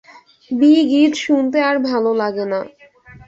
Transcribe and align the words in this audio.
B 0.51 0.71
Gees 0.89 1.13
শুনতে 1.17 1.57
আর 1.69 1.75
ভালো 1.89 2.11
লাগে 2.21 2.45
না! 2.45 2.59